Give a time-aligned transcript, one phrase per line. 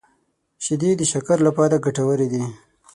[0.63, 2.43] شیدې د شکر لپاره ګټورې دي